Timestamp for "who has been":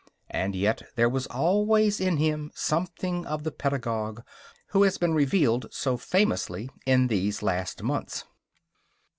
4.69-5.13